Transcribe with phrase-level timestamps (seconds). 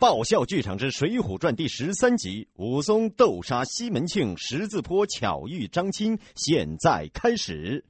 [0.00, 6.16] 爆笑剧场之《水浒传》第十三集：武松斗杀西门庆，十字坡巧遇张青。
[6.36, 7.84] 现在开始。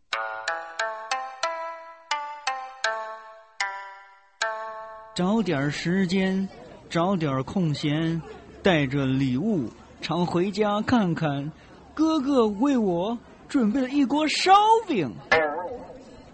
[5.14, 6.48] 找点时间，
[6.88, 8.22] 找点空闲，
[8.62, 9.68] 带着礼物，
[10.00, 11.52] 常回家看看。
[11.92, 13.18] 哥哥为我
[13.50, 14.54] 准备了一锅烧
[14.86, 15.14] 饼。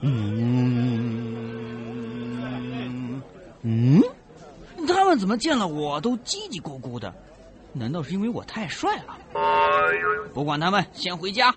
[0.03, 0.41] 嗯
[3.63, 4.01] 嗯。
[4.87, 7.15] 他们怎么见了我都叽叽咕咕的？
[7.73, 9.19] 难道是因为我太帅了？
[10.33, 11.55] 不管他们，先回家。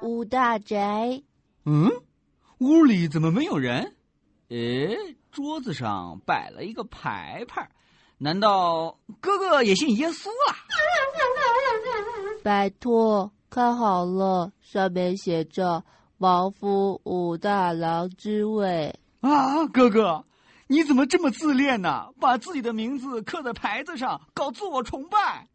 [0.00, 1.22] 吴大宅，
[1.64, 1.90] 嗯，
[2.58, 3.94] 屋里怎么没有人？
[4.48, 4.96] 诶，
[5.30, 7.68] 桌子上摆了一个牌牌，
[8.18, 10.54] 难道哥哥也信耶稣了？
[12.42, 15.84] 拜托，看好了，上面写着。
[16.18, 20.24] 王夫武大郎之位啊，哥哥，
[20.68, 22.08] 你怎么这么自恋呢？
[22.20, 25.48] 把自己的名字刻在牌子上，搞自我崇拜。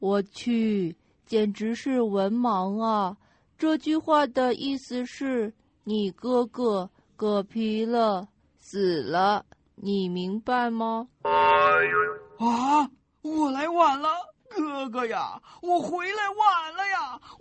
[0.00, 3.16] 我去，简直是文盲啊！
[3.56, 5.52] 这句话的意思是
[5.84, 8.26] 你哥哥嗝屁了，
[8.58, 9.44] 死了，
[9.76, 11.06] 你明白吗？
[11.22, 12.90] 啊，
[13.22, 14.08] 我来晚了。
[14.48, 16.69] 哥哥呀，我回来晚！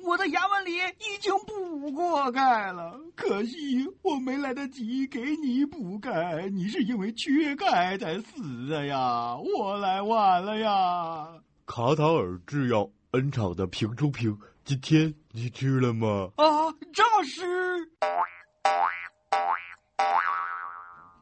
[0.10, 9.38] 我的衙门里已经补过钙了，可惜我没来得及给你补钙，你是因为缺钙才死的呀！
[9.38, 11.28] 我来晚了呀！
[11.68, 16.32] 卡塔尔制药恩厂的平中平，今天你吃了吗？
[16.38, 17.46] 啊，诈尸！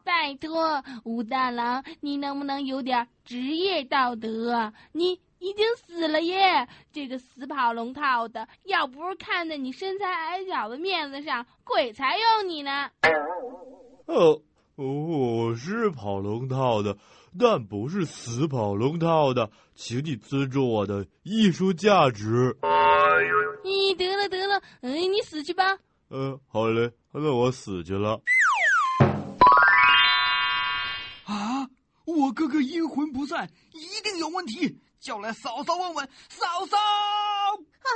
[0.06, 4.72] 拜托，武大郎，你能不能有点职业道德？
[4.94, 5.20] 你。
[5.40, 6.68] 已经死了耶！
[6.92, 12.90] 这个死跑龙套的，要不是看在你身材矮小的面子上，鬼才用你呢。
[14.06, 14.42] 哦，
[14.76, 16.98] 我是跑龙套的，
[17.40, 22.58] 但不是死跑龙套的，请你尊重我的艺术价值。
[23.64, 25.78] 你得了得了，嗯，你死去吧。
[26.10, 28.22] 嗯，好嘞，那我死去了。
[31.26, 31.68] 啊，
[32.06, 34.80] 我哥哥阴魂不散，一定有问题。
[35.00, 37.96] 叫来嫂嫂问问，嫂嫂啊，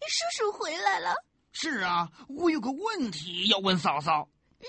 [0.00, 1.14] 叔叔回来了。
[1.52, 4.28] 是啊，我有个问题要问嫂嫂。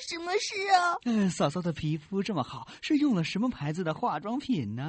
[0.10, 0.98] 什么事啊？
[1.06, 4.88] 嗯，嫂嫂的皮肤这么好，是用了什么牌子的化妆品呢？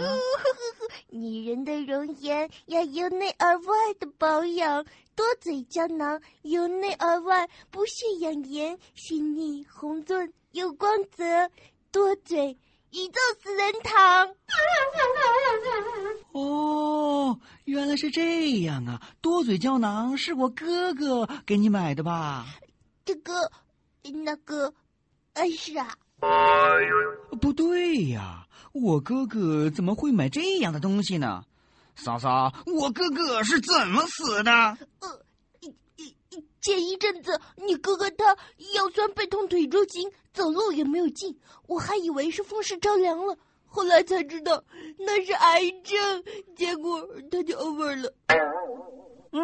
[1.08, 4.84] 女人的容颜要由内而外的保养，
[5.14, 11.50] 多嘴胶囊由内而外补血养颜，细腻红润有光泽，
[11.90, 12.58] 多嘴。
[12.92, 14.28] 宇宙死人堂。
[16.32, 19.02] 哦，原来是这样啊！
[19.20, 22.46] 多嘴胶囊是我哥哥给你买的吧？
[23.04, 23.50] 这个，
[24.24, 24.72] 那个，
[25.34, 25.94] 哎是啊。
[27.40, 31.44] 不对呀，我哥哥怎么会买这样的东西呢？
[31.94, 34.50] 嫂嫂，我哥哥是怎么死的？
[35.00, 35.24] 呃。
[36.60, 38.36] 前一阵子，你哥哥他
[38.74, 43.36] 腰酸背痛、腿抽筋，走路也没有劲，我还以为是风湿着凉了，
[43.66, 44.62] 后来才知道
[44.98, 46.24] 那是癌症，
[46.56, 48.12] 结果他就 over 了。
[49.30, 49.42] 嗯，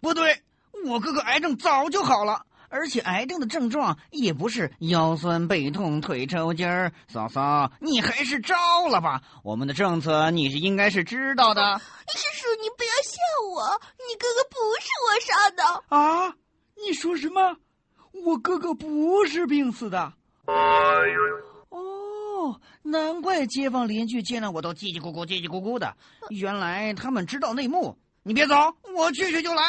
[0.00, 0.40] 不对，
[0.86, 6.92] 我哥哥癌症早就好了，而且癌症的症状也不是腰酸背痛、腿抽筋儿。
[7.08, 8.54] 嫂嫂，你还是招
[8.88, 9.20] 了吧？
[9.42, 11.78] 我们的政策你是应该是知道的。
[12.08, 13.18] 叔叔，你不要吓
[13.52, 16.34] 我，你哥哥不是我杀的啊！
[16.76, 17.56] 你说什么？
[18.24, 20.12] 我哥哥不是病死的。
[21.68, 25.96] 哦，难怪街坊邻居见了我都叽叽咕咕、叽叽咕咕的。
[26.30, 27.98] 原来他们知道内幕。
[28.22, 28.54] 你别走，
[28.94, 29.62] 我去去就来。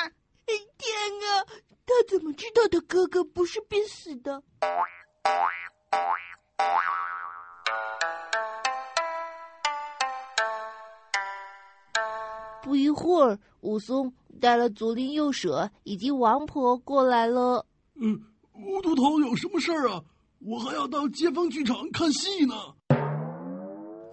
[0.45, 0.57] 天
[1.29, 1.45] 啊，
[1.85, 4.41] 他怎么知道他哥哥不是病死的？
[12.63, 17.65] 不一会儿，武松带了左邻右舍以及王婆过来了。
[17.95, 18.21] 嗯，
[18.53, 20.01] 吴都头有什么事儿啊？
[20.39, 22.53] 我还要到街坊剧场看戏呢。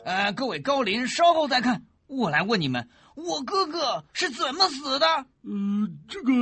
[0.04, 1.84] 呃，各位高邻，稍后再看。
[2.06, 5.06] 我来问你们，我哥哥是怎么死的？
[5.06, 6.32] 呃，这个，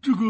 [0.00, 0.24] 这个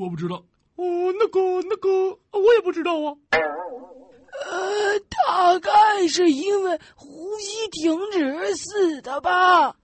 [0.00, 0.36] 我不知道。
[0.76, 0.84] 哦，
[1.18, 3.14] 那个，那个，我也不知道啊。
[3.32, 5.70] 呃，大概
[6.08, 9.76] 是因为呼吸停止死的吧。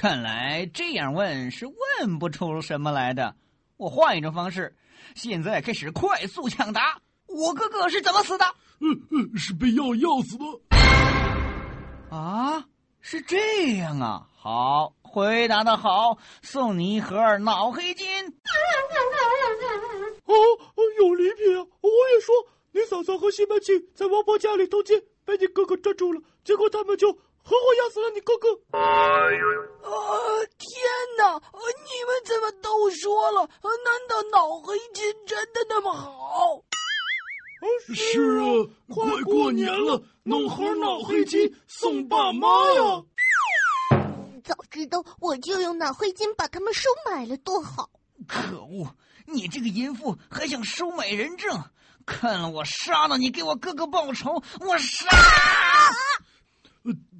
[0.00, 3.36] 看来这样问是问不出什么来的。
[3.76, 4.74] 我换一种方式，
[5.14, 7.02] 现在开始快速抢答。
[7.26, 8.46] 我哥哥是怎么死的？
[8.80, 12.16] 嗯嗯，是被药药死的。
[12.16, 12.64] 啊，
[13.02, 14.26] 是这样啊。
[14.34, 18.08] 好，回答的好，送你一盒脑黑金。
[20.24, 20.34] 哦，
[20.98, 21.66] 有礼品啊！
[21.82, 22.34] 我也说
[22.72, 28.48] 你嫂嫂和西门庆在王婆家里偷窃，被你哥哥抓住了，结果他们就活活压死了你哥哥。
[28.78, 29.28] 啊！
[30.58, 30.70] 天
[31.18, 31.40] 哪！
[31.52, 33.40] 你们怎么都说了？
[33.62, 36.62] 难道脑黑金真的那么好？
[37.94, 38.44] 是啊，
[38.88, 43.04] 快过年了，弄盒脑黑金送爸妈呀！
[44.44, 47.90] 早知道我就用脑黑金把他们收买了，多好！
[48.26, 48.94] 可恶，
[49.26, 51.62] 你这个淫妇还想收买人证？
[52.06, 54.42] 看了我杀了你，给我哥哥报仇！
[54.60, 55.08] 我杀！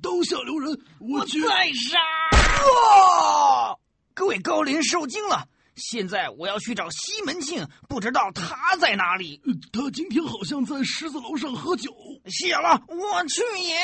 [0.03, 1.99] 刀下留人，我再杀！
[2.33, 3.77] 啊！
[4.15, 5.47] 各位高林受惊了。
[5.77, 9.41] 现在我要去找西门庆，不知道他在哪里。
[9.73, 11.91] 他今天好像在狮子楼上喝酒。
[12.27, 13.79] 谢了，我去也。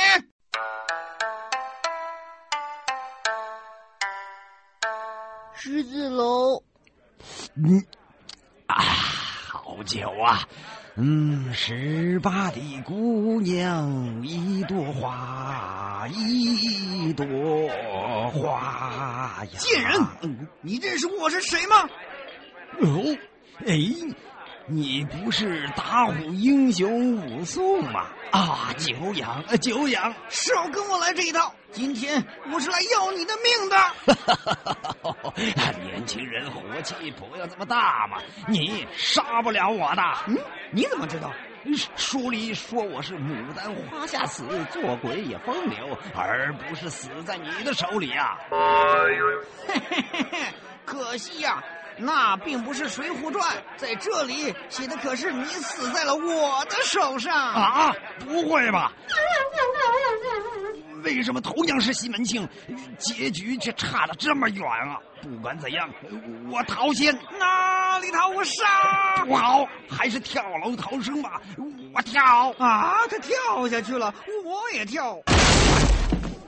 [5.55, 6.63] 狮子楼。
[7.55, 7.83] 嗯，
[8.67, 10.47] 啊，好酒啊！
[10.99, 17.27] 嗯，十八的姑娘一朵花，一朵
[18.31, 19.59] 花呀！
[19.59, 21.87] 贱人，你认识我是谁吗？
[22.81, 23.15] 哦，
[23.67, 23.77] 哎，
[24.69, 28.07] 你不是打虎英雄武松吗？
[28.33, 31.55] 啊，久仰，久仰，少跟我来这一套！
[31.77, 33.77] 今天我是来要你的命的！
[35.85, 38.17] 年轻人火气不要这么大嘛！
[38.49, 40.03] 你杀不了我的。
[40.27, 40.39] 嗯，
[40.73, 41.31] 你怎么知道？
[41.95, 44.43] 书里说我是牡丹花下死，
[44.73, 48.39] 做鬼也风流，而不是死在你的手里啊！
[49.69, 50.39] 嘿嘿嘿嘿，
[50.87, 51.63] 可惜呀。
[51.99, 53.43] 那并不是《水浒传》，
[53.77, 57.95] 在这里写的可是你死在了我的手上啊！
[58.21, 58.93] 不会吧？
[61.15, 62.47] 为什么同样是西门庆，
[62.99, 64.99] 结局却差的这么远啊？
[65.23, 65.89] 不管怎样，
[66.51, 69.25] 我逃先，哪里逃我杀！
[69.25, 71.41] 不好，还是跳楼逃生吧！
[71.95, 73.07] 我跳啊！
[73.09, 74.13] 他跳下去了，
[74.45, 75.17] 我也跳。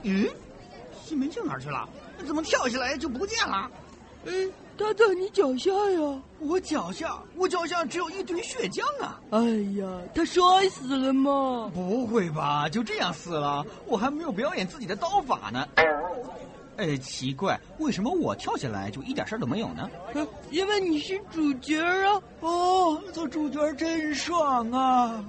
[0.03, 0.27] 嗯，
[1.03, 1.87] 西门庆哪儿去了？
[2.25, 3.69] 怎么跳下来就不见了？
[4.25, 4.51] 嗯。
[4.81, 6.21] 他在你脚下呀！
[6.39, 9.19] 我脚下，我脚下只有一堆血浆啊！
[9.31, 9.41] 哎
[9.77, 9.85] 呀，
[10.15, 11.69] 他摔死了吗？
[11.75, 13.65] 不会吧，就这样死了？
[13.85, 15.67] 我还没有表演自己的刀法呢。
[16.77, 19.89] 哎，奇怪，为什么我跳下来就一点事儿都没有呢？
[20.49, 22.21] 因为你是主角啊！
[22.39, 25.21] 哦，做主角真爽啊！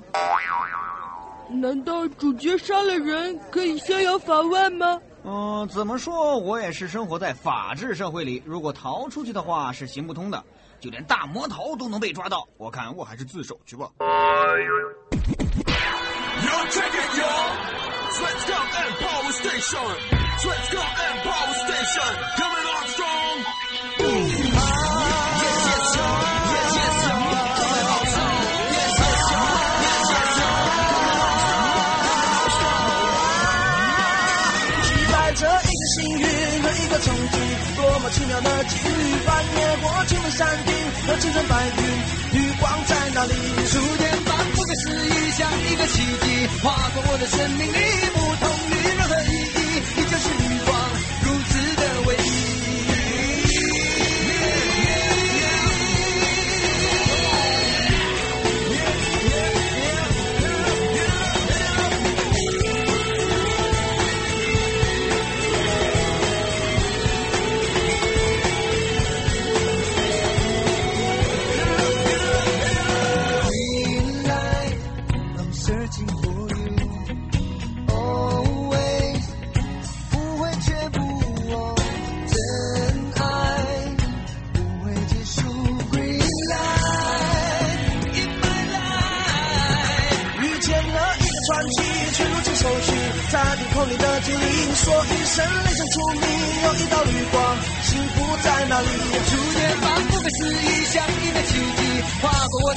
[1.49, 5.01] 难道主角杀了人可以逍遥法外吗？
[5.25, 8.43] 嗯，怎么说，我也是生活在法治社会里。
[8.47, 10.43] 如果逃出去的话，是行不通的，
[10.81, 12.47] 就连大魔头都能被抓到。
[12.57, 13.89] 我看我还是自首去吧。
[38.69, 40.75] 际遇，翻越过青山顶
[41.07, 41.83] 和层层白云，
[42.33, 43.35] 绿光在哪里？
[43.67, 48.10] 触电般不可思议，像一个奇迹，划过我的生命里，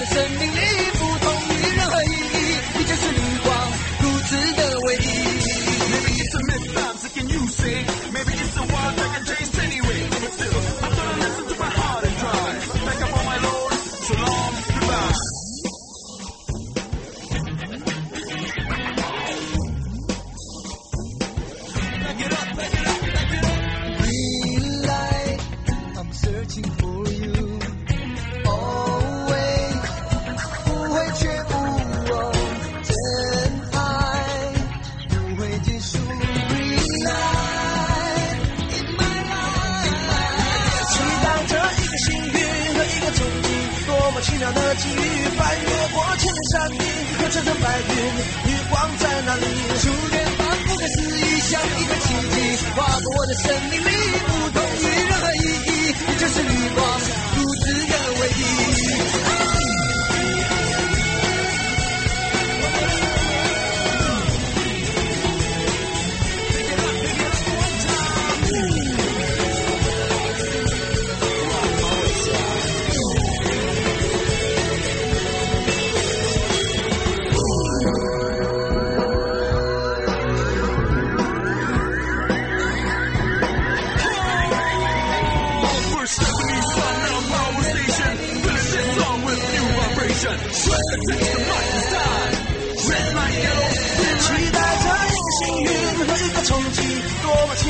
[0.05, 0.52] 生命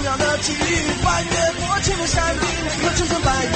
[0.03, 0.55] 多么奇妙的际遇！
[1.01, 1.31] 翻越
[1.63, 2.43] 过千年山顶
[2.83, 3.55] 和层层白云，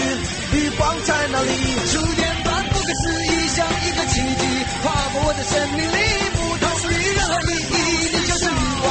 [0.54, 1.51] 绿光在哪里？
[1.92, 4.48] 触电般不可思议，像一个奇迹，
[4.82, 6.00] 划过我的生命里，
[6.32, 7.75] 不同于任何意义，
[8.16, 8.88] 你就是绿光，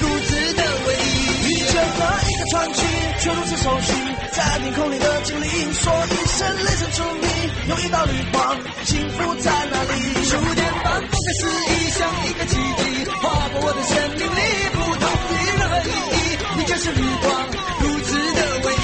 [0.00, 1.48] 如此的唯一。
[1.48, 2.84] 遇见了一个传奇，
[3.20, 3.92] 却如此熟悉，
[4.32, 7.24] 在天空里的精灵，说一声 listen to me，
[7.68, 10.28] 有一道绿光，幸福在哪里？
[10.28, 14.40] 触电般不可思议，像一个奇迹，划过我的生命里，
[14.76, 16.17] 不同于任何意义，
[17.22, 17.46] 光，
[17.80, 18.76] 如此的唯一。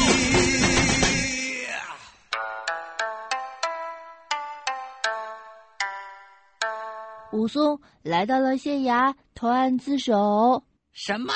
[7.32, 10.64] 武松来到了县衙投案自首。
[10.92, 11.32] 什么？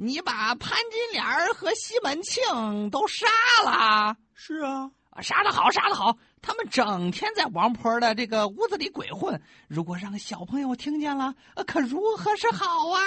[0.00, 3.26] 你把潘金莲和西门庆都杀
[3.64, 4.16] 了？
[4.32, 4.88] 是啊，
[5.20, 6.16] 杀得好，杀得好！
[6.40, 11.34] 他们整天在王婆的这个屋子里鬼混，如果让小朋友听见了，
[11.66, 13.00] 可如何是好啊？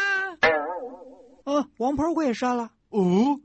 [1.44, 2.72] 呃，王婆我也杀了。
[2.90, 3.40] 哦，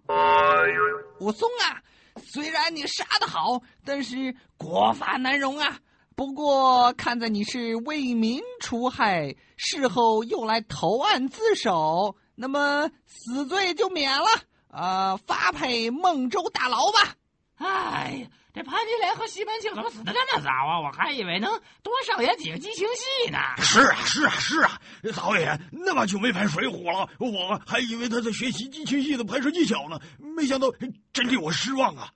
[1.20, 1.82] 武松啊，
[2.22, 5.78] 虽然你杀得好，但是国法难容啊。
[6.14, 14.26] 不过看在你是为民除害，事后又来投案自首，那么死罪就免了，
[14.70, 17.14] 呃，发配孟州大牢吧。
[17.58, 20.80] 哎呀，这潘金莲和西门庆怎么死的这么早啊？
[20.80, 21.50] 我还以为能
[21.82, 23.38] 多上演几个激情戏呢。
[23.58, 24.78] 是啊，是啊，是啊，
[25.16, 30.68] 导演那么久没拍《水浒》了，我还以为他在学习激情戏的拍摄技巧呢，没想到
[31.12, 32.08] 真令我失望啊！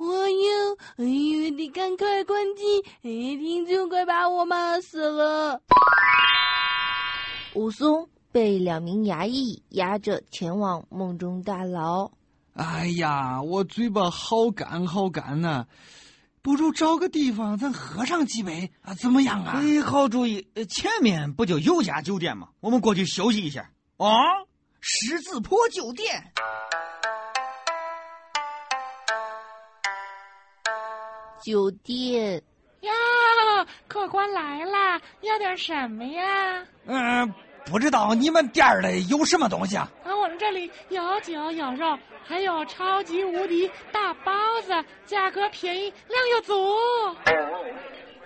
[0.00, 2.82] 我要，哎呦，你赶快关机！
[3.02, 5.60] 哎，听众快把我骂死了。
[7.54, 12.10] 武松被两名衙役押着前往梦中大牢。
[12.54, 15.66] 哎呀，我嘴巴好干好干呐、
[16.40, 18.94] 不如找个地方咱喝上几杯啊？
[18.94, 19.54] 怎么样啊？
[19.60, 20.46] 哎，好主意！
[20.54, 22.48] 呃前面不就有家酒店吗？
[22.60, 23.70] 我们过去休息一下。
[23.96, 24.06] 啊，
[24.80, 26.32] 十字坡酒店。
[31.42, 32.42] 酒店
[32.80, 32.90] 呀，
[33.88, 36.64] 客官来啦，要点什么呀？
[36.86, 37.34] 嗯、
[37.66, 39.88] 不知道你们店儿里有什么东西啊？
[40.04, 46.54] 啊，我们这里有酒有肉，还有超级无敌大包子，价格便宜，量又足。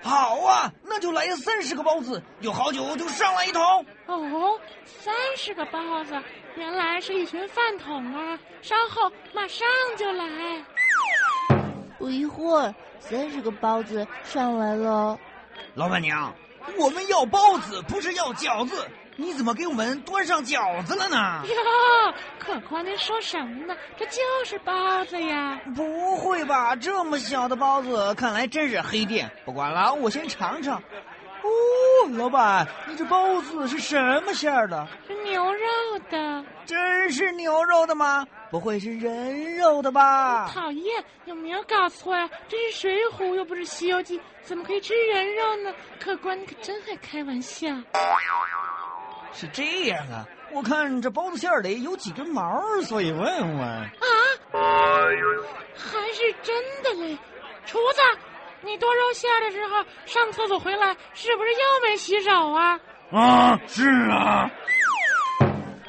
[0.03, 3.63] 好啊，那就来三十个包子，有好酒就上来一桶。
[4.07, 6.21] 哦，三十个包子，
[6.57, 8.39] 原来是一群饭桶啊！
[8.61, 9.67] 稍后马上
[9.97, 10.25] 就来。
[11.99, 15.19] 不一会儿，三十个包子上来了。
[15.75, 16.35] 老板娘，
[16.79, 18.87] 我们要包子，不是要饺子。
[19.21, 21.43] 你怎么给我们端上饺子了呢？
[21.45, 23.77] 哟，客官您说什么呢？
[23.97, 25.61] 这就是包子呀！
[25.75, 29.29] 不会吧，这么小的包子，看来真是黑店。
[29.45, 30.81] 不管了，我先尝尝。
[31.43, 31.51] 哦，
[32.17, 34.87] 老板，你这包子是什么馅儿的？
[35.09, 36.45] 是牛肉的。
[36.65, 38.25] 真是牛肉的吗？
[38.53, 40.49] 不会是人肉的吧？
[40.55, 42.31] 讨厌，有没有搞错呀？
[42.49, 45.75] 这是《水浒》又不是《西游记》，怎么可以吃人肉呢？
[45.99, 47.67] 客官，你可真会开玩笑。
[49.33, 53.21] 是这样啊，我看这包子馅儿里有几根毛，所以问
[53.57, 53.61] 问。
[53.61, 53.89] 啊，
[54.53, 57.17] 还是真的嘞！
[57.67, 58.01] 厨子，
[58.63, 62.81] 你剁肉馅的时候上厕所回来，是不是又没洗手啊？
[63.13, 64.51] 啊，是啊。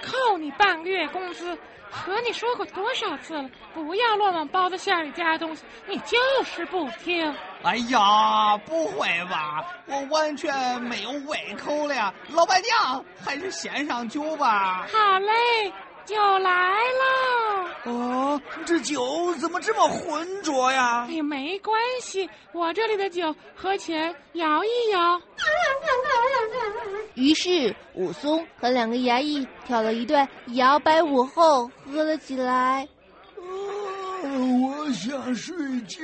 [0.03, 1.57] 扣你半个月工资，
[1.91, 7.33] 和你说过多少次了，不要乱往包子馅里加东西，你就是不听。
[7.63, 9.65] 哎呀，不会吧？
[9.85, 12.13] 我完全没有胃口了呀！
[12.29, 14.87] 老板娘，还是先上酒吧。
[14.91, 15.73] 好嘞，
[16.09, 17.69] 酒来了。
[17.85, 21.05] 哦，这酒怎么这么浑浊呀？
[21.07, 25.21] 哎呀，没关系，我这里的酒喝前摇一摇。
[27.13, 32.87] 于是武松和两个衙役跳了一段摇摆舞后，喝了起来。
[34.23, 35.99] 我想睡觉。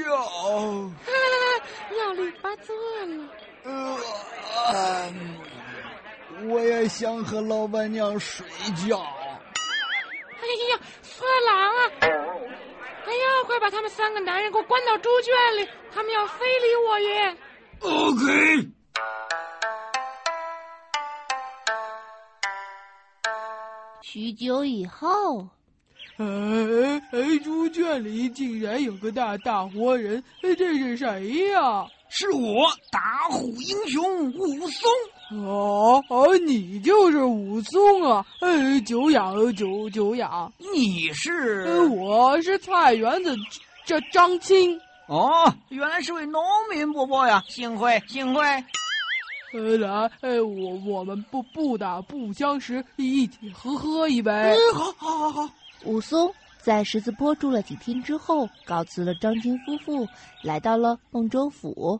[1.99, 2.75] 要力发作
[3.07, 3.27] 了。
[3.63, 3.97] 呃，
[6.47, 8.45] 我也想和老板娘睡
[8.87, 9.03] 觉。
[10.45, 11.91] 哎呀，色狼啊！
[13.07, 17.37] 哎呀，快把他们三个男人给我关到猪圈里，他们要非礼我耶
[17.81, 18.69] ！OK。
[24.03, 25.47] 许久以后，
[26.17, 26.25] 哎
[27.11, 31.87] 哎，猪圈里竟然有个大大活人，这是谁呀？
[32.09, 34.89] 是我，打虎英雄武松。
[35.31, 38.23] 哦哦，你就是武松啊！
[38.41, 40.51] 哎，久仰久久仰。
[40.71, 41.81] 你是？
[41.87, 43.35] 我是菜园子
[43.85, 44.79] 这张青。
[45.07, 47.43] 哦，原来是位农民伯伯呀！
[47.47, 48.43] 幸会幸会。
[49.53, 54.31] 呃，来，哎，我我们不不打不相识，一起喝喝一杯。
[54.73, 55.49] 好，好，好，好。
[55.85, 60.07] 武松在十字坡住了几天之后，告辞了张青夫妇，
[60.43, 61.99] 来到了孟州府。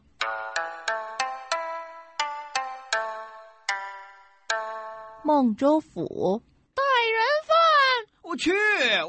[5.26, 6.44] 孟州府，
[6.76, 7.56] 带人犯！
[8.22, 8.52] 我去，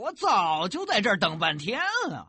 [0.00, 2.28] 我早就在这儿等半天了。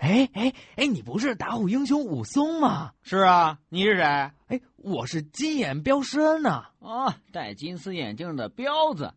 [0.00, 2.92] 哎哎哎，你不是打虎英雄武松吗？
[3.02, 4.02] 是啊，你是谁？
[4.02, 6.66] 哎，我是金眼镖师恩呐。
[6.82, 9.14] 啊，戴金丝眼镜的彪子。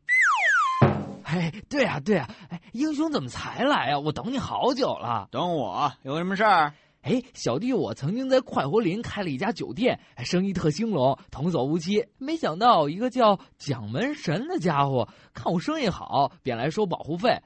[1.26, 4.00] 哎，对啊对啊，哎，英雄怎么才来啊？
[4.00, 5.28] 我等你好久了。
[5.30, 6.74] 等我有什么事儿？
[7.08, 12.06] 哎，小弟我曾经在快活林开了一家酒店，生意特兴隆，童叟无欺。
[12.18, 17.42] 没想到一个叫蒋门神的家伙看我生意好，便来收保护费。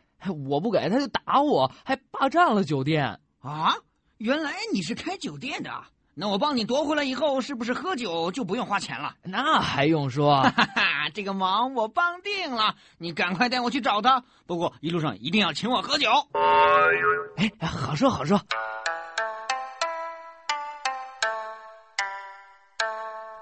[0.48, 3.20] 我不给他就打我，还霸占了酒店。
[3.40, 3.76] 啊，
[4.18, 5.70] 原来你是开酒店的？
[6.16, 9.14] 那我帮你夺回来以后，是不是喝酒就不用花钱了？
[9.22, 10.42] 那还用说？
[10.42, 12.76] 哈哈，这个忙我帮定了。
[12.98, 16.10] 你赶快带我去找他，不过一路上一定要请我喝酒。
[17.38, 18.42] 哎，好说好说。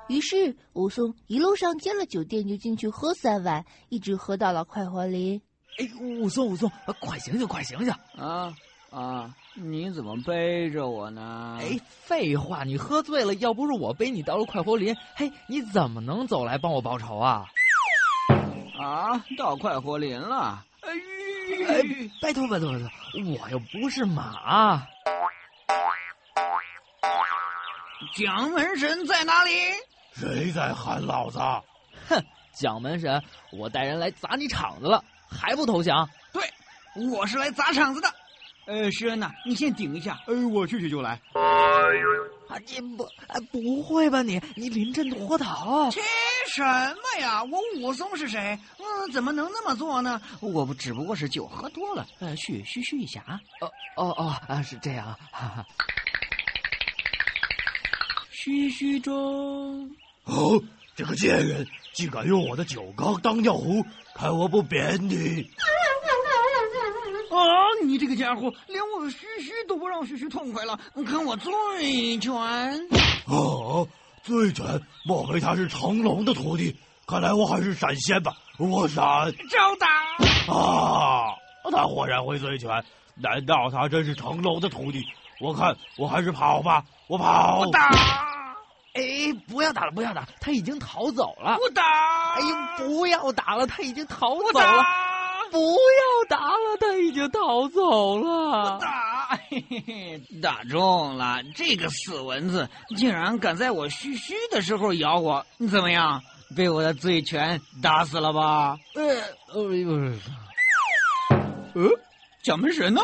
[0.09, 5.39] 于是武松一路上进了酒店就进去喝三碗，一直喝到了快活林。
[5.77, 6.69] 哎，武松武松，
[6.99, 7.93] 快醒醒快醒醒！
[8.17, 8.51] 啊
[8.89, 9.35] 啊！
[9.53, 11.59] 你怎么背着我呢？
[11.61, 17.45] 哎，废话，你喝醉了，要不是我背你到了快活林，嘿，你怎么能走来帮我报仇啊？
[18.81, 20.65] 啊，到快活林了！
[20.81, 20.91] 哎，
[22.19, 22.89] 拜托拜托拜托，
[23.41, 24.81] 我又不是马。
[28.15, 29.51] 蒋门神在哪里？
[30.13, 31.39] 谁在喊老子？
[32.07, 36.07] 哼，蒋门神，我带人来砸你场子了，还不投降？
[36.33, 36.43] 对，
[37.09, 38.13] 我是来砸场子的。
[38.65, 41.19] 呃，施恩呐，你先顶一下，呃，我去去就来。
[41.33, 43.07] 啊，你不，
[43.51, 44.41] 不会吧你？
[44.55, 45.89] 你临阵脱逃？
[45.89, 46.01] 切
[46.47, 47.43] 什么呀？
[47.43, 48.57] 我武松是谁？
[48.77, 50.21] 嗯，怎么能那么做呢？
[50.39, 53.39] 我不只不过是酒喝多了，呃，嘘嘘嘘一下啊。
[53.61, 55.07] 哦哦哦，啊，是这样。
[55.31, 55.65] 哈哈。
[58.49, 59.91] 嘘嘘中。
[60.23, 60.59] 哦，
[60.95, 63.85] 这个贱人竟敢用我的酒缸当尿壶，
[64.15, 65.15] 看我不扁你！
[67.29, 67.45] 啊，
[67.85, 72.33] 你这个家伙，连我嘘嘘都不让嘘嘘痛快了，看我醉拳！
[73.27, 73.87] 哦，
[74.23, 76.75] 醉拳，莫非他是成龙的徒弟？
[77.05, 79.31] 看来我还是闪现吧，我闪！
[79.51, 79.87] 招打！
[80.51, 81.35] 啊，
[81.71, 82.83] 他果然会醉拳，
[83.15, 85.03] 难道他真是成龙的徒弟？
[85.39, 87.59] 我看我还是跑吧，我跑！
[87.59, 88.27] 我打！
[88.93, 89.01] 哎，
[89.47, 91.57] 不要打了，不要打，他已经逃走了。
[91.57, 91.83] 不打！
[92.35, 94.83] 哎呦，不要打了，他已经逃走了。
[95.51, 98.29] 不要打了，他已经逃走了。
[98.75, 101.41] 我打，嘿嘿嘿， 打中了。
[101.55, 106.21] 这个死蚊子竟然敢在我嘘嘘的时候咬我，怎么样？
[106.55, 108.77] 被我的醉拳打死了吧？
[108.95, 109.03] 呃，
[109.53, 109.63] 呃，
[111.75, 111.89] 呃，
[112.43, 113.01] 蒋门神呢？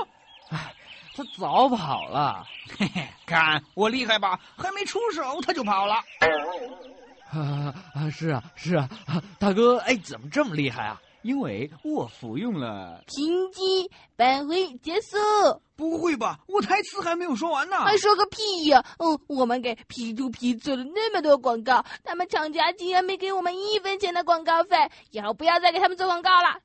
[0.49, 0.73] 哎，
[1.15, 2.45] 他早跑了。
[2.77, 4.39] 嘿嘿，看我厉害吧？
[4.57, 5.95] 还没出手他就跑了。
[7.31, 8.89] 啊啊，是啊是啊，
[9.39, 11.01] 大哥，哎，怎么这么厉害啊？
[11.21, 15.17] 因为我服用了停机，返回结束。
[15.75, 16.39] 不会吧？
[16.47, 17.79] 我台词还没有说完呢。
[17.79, 18.83] 还说个屁呀！
[18.99, 24.77] 嗯，我们给 P to P 做了那么多广告，他们厂家竟然没给我们一分钱的广告费，
[25.11, 26.59] 以后不要再给他们做广告了。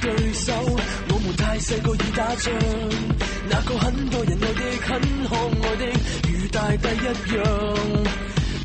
[0.00, 0.52] 对手，
[1.08, 2.52] 我们太细個已打仗。
[3.48, 5.84] 那個很多人愛的、很可愛的，
[6.30, 7.36] 如大帝一樣。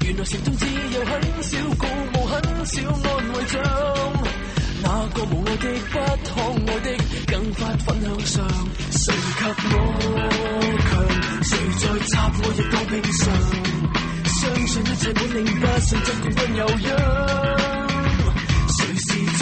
[0.03, 1.11] 原來城中只有很
[1.43, 2.33] 少鼓舞、很
[2.65, 3.61] 少安慰奖。
[4.83, 6.35] 那個無愛的、不可
[6.67, 6.87] 愛的，
[7.27, 8.33] 更发奋向上。
[8.89, 9.41] 誰及
[9.71, 9.75] 我
[10.89, 10.91] 強？
[11.43, 13.21] 誰在插我亦都平常。
[14.25, 16.89] 相信一切本領不信真冠軍有樣。
[18.67, 19.41] 誰是最？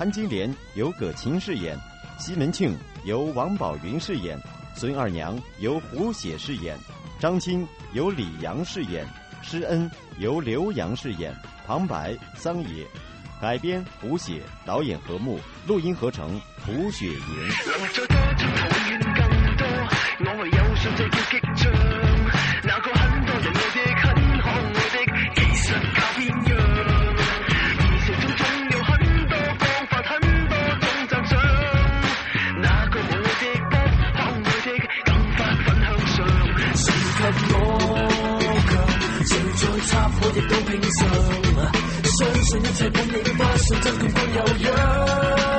[0.00, 1.78] 潘金莲由葛琴饰演，
[2.18, 4.40] 西门庆由王宝云饰演，
[4.74, 6.74] 孙二娘由胡雪饰演，
[7.18, 9.06] 张青由李阳饰演，
[9.42, 11.36] 施恩由刘洋饰演，
[11.66, 12.86] 旁白桑野。
[13.42, 18.79] 改编胡写，导演何木，录音合成胡雪莹。
[40.32, 41.08] 亦都平常，
[42.04, 44.40] 相信一切本領不信真冠軍有
[44.70, 45.49] 樣。